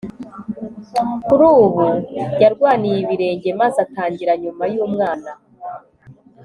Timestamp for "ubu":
1.61-1.85